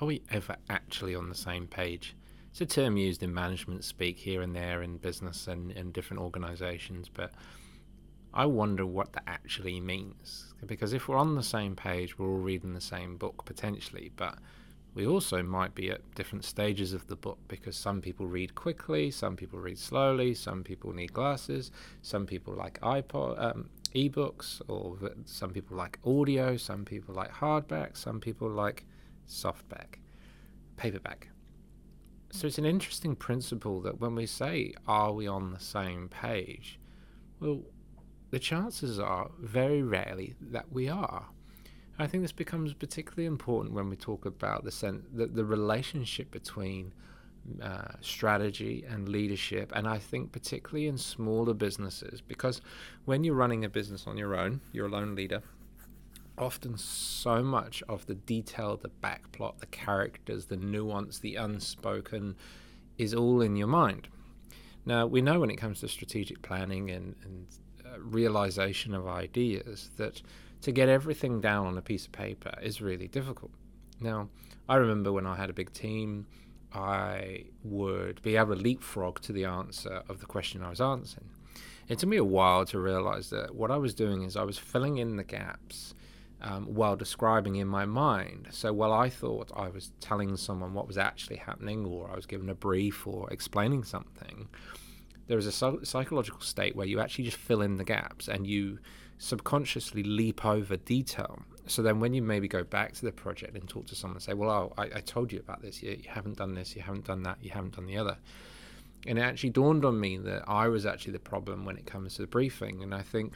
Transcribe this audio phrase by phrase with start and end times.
[0.00, 2.16] are we ever actually on the same page?
[2.50, 6.22] It's a term used in management speak here and there in business and in different
[6.22, 7.32] organizations, but
[8.32, 10.54] I wonder what that actually means.
[10.66, 14.38] Because if we're on the same page, we're all reading the same book potentially, but
[14.94, 19.10] we also might be at different stages of the book because some people read quickly,
[19.10, 21.70] some people read slowly, some people need glasses,
[22.02, 27.96] some people like iPod, um, ebooks, or some people like audio, some people like hardback,
[27.96, 28.84] some people like
[29.30, 29.96] softback,
[30.76, 31.28] paperback.
[32.32, 36.78] So it's an interesting principle that when we say, are we on the same page?
[37.40, 37.62] Well,
[38.30, 41.26] the chances are very rarely that we are.
[41.98, 46.30] I think this becomes particularly important when we talk about the, sen- the, the relationship
[46.30, 46.94] between
[47.62, 52.60] uh, strategy and leadership, and I think particularly in smaller businesses, because
[53.04, 55.42] when you're running a business on your own, you're a lone leader.
[56.40, 62.34] Often, so much of the detail, the backplot, the characters, the nuance, the unspoken
[62.96, 64.08] is all in your mind.
[64.86, 67.46] Now, we know when it comes to strategic planning and, and
[67.84, 70.22] uh, realization of ideas that
[70.62, 73.52] to get everything down on a piece of paper is really difficult.
[74.00, 74.30] Now,
[74.66, 76.26] I remember when I had a big team,
[76.72, 81.28] I would be able to leapfrog to the answer of the question I was answering.
[81.88, 84.56] It took me a while to realize that what I was doing is I was
[84.56, 85.94] filling in the gaps
[86.42, 88.48] um, while describing in my mind.
[88.50, 92.26] So while I thought I was telling someone what was actually happening, or I was
[92.26, 94.48] given a brief or explaining something,
[95.26, 95.52] there is a
[95.84, 98.78] psychological state where you actually just fill in the gaps and you
[99.18, 101.40] subconsciously leap over detail.
[101.66, 104.22] So then, when you maybe go back to the project and talk to someone and
[104.22, 106.82] say, Well, oh, I, I told you about this, you, you haven't done this, you
[106.82, 108.16] haven't done that, you haven't done the other.
[109.06, 112.16] And it actually dawned on me that I was actually the problem when it comes
[112.16, 112.82] to the briefing.
[112.82, 113.34] And I think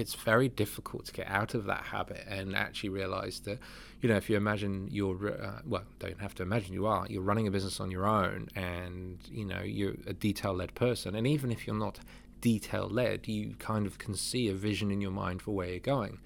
[0.00, 3.58] it's very difficult to get out of that habit and actually realize that,
[4.00, 7.22] you know, if you imagine you're, uh, well, don't have to imagine you are, you're
[7.22, 11.14] running a business on your own and, you know, you're a detail led person.
[11.14, 12.00] And even if you're not
[12.40, 15.78] detail led, you kind of can see a vision in your mind for where you're
[15.78, 16.18] going.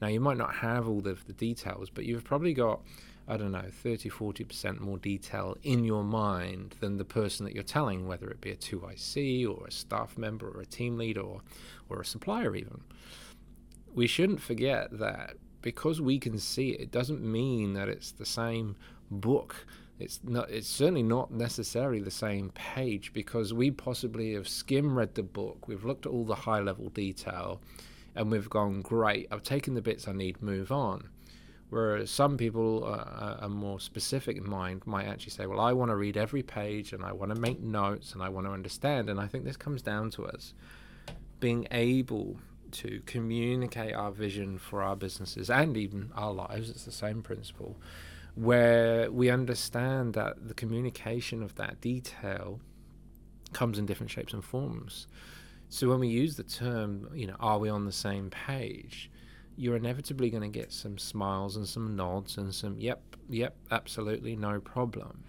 [0.00, 2.82] Now, you might not have all of the details, but you've probably got,
[3.28, 7.62] I don't know, 30, 40% more detail in your mind than the person that you're
[7.62, 11.40] telling, whether it be a 2IC or a staff member or a team leader or,
[11.88, 12.82] or a supplier, even.
[13.94, 18.26] We shouldn't forget that because we can see it, it doesn't mean that it's the
[18.26, 18.76] same
[19.10, 19.66] book
[19.98, 25.14] it's not it's certainly not necessarily the same page because we possibly have skim read
[25.14, 27.60] the book we've looked at all the high level detail
[28.14, 31.08] and we've gone great i've taken the bits i need move on
[31.72, 35.90] whereas some people uh, are more specific in mind might actually say well i want
[35.90, 39.08] to read every page and i want to make notes and i want to understand
[39.08, 40.54] and i think this comes down to us
[41.40, 42.36] being able
[42.70, 47.76] to communicate our vision for our businesses and even our lives it's the same principle
[48.34, 52.60] where we understand that the communication of that detail
[53.52, 55.06] comes in different shapes and forms.
[55.68, 59.10] So when we use the term, you know, are we on the same page?
[59.56, 64.34] You're inevitably going to get some smiles and some nods and some, yep, yep, absolutely,
[64.36, 65.24] no problem.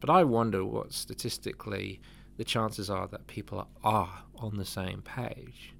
[0.00, 2.00] But I wonder what statistically
[2.36, 5.74] the chances are that people are on the same page.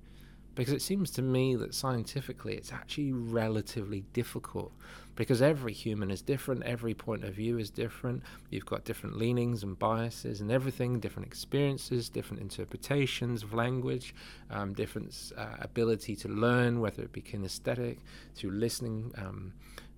[0.59, 4.73] Because it seems to me that scientifically it's actually relatively difficult
[5.15, 8.25] because every human is different, every point of view is different.
[8.51, 14.17] You've got different leanings and biases and everything, different experiences, different interpretations of language,
[14.51, 17.99] um, different uh, ability to learn, whether it be kinesthetic,
[18.35, 19.53] through listening, um,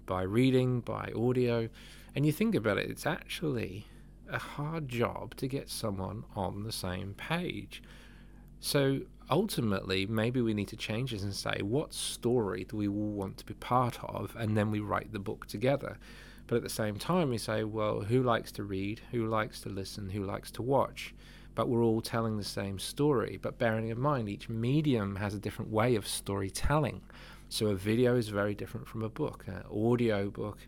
[0.05, 1.71] by reading, by audio.
[2.15, 3.87] And you think about it, it's actually
[4.29, 7.83] a hard job to get someone on the same page.
[8.61, 9.01] So
[9.31, 13.39] ultimately, maybe we need to change this and say, what story do we all want
[13.39, 14.37] to be part of?
[14.39, 15.99] And then we write the book together.
[16.47, 19.01] But at the same time, we say, well, who likes to read?
[19.13, 20.11] Who likes to listen?
[20.11, 21.15] Who likes to watch?
[21.55, 23.39] But we're all telling the same story.
[23.41, 27.01] But bearing in mind, each medium has a different way of storytelling.
[27.49, 29.45] So a video is very different from a book.
[29.47, 30.59] An audio book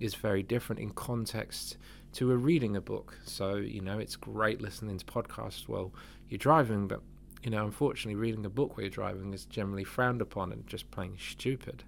[0.00, 1.76] is very different in context
[2.14, 3.18] to a reading a book.
[3.24, 5.92] So, you know, it's great listening to podcasts while
[6.28, 7.00] you're driving, but
[7.44, 10.90] you know, unfortunately, reading a book while you're driving is generally frowned upon and just
[10.90, 11.84] plain stupid.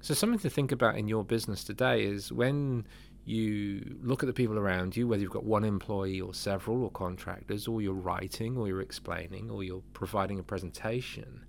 [0.00, 2.86] So, something to think about in your business today is when
[3.24, 6.90] you look at the people around you, whether you've got one employee or several or
[6.90, 11.44] contractors, or you're writing or you're explaining or you're providing a presentation,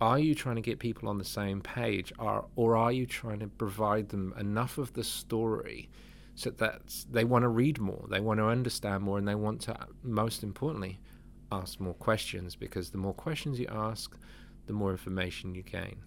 [0.00, 3.40] are you trying to get people on the same page or, or are you trying
[3.40, 5.90] to provide them enough of the story
[6.34, 6.80] so that
[7.10, 10.42] they want to read more, they want to understand more, and they want to, most
[10.42, 10.98] importantly,
[11.52, 14.16] ask more questions because the more questions you ask,
[14.66, 16.02] the more information you gain.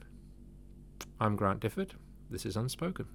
[1.20, 1.92] I'm Grant Difford.
[2.30, 3.08] This is Unspoken.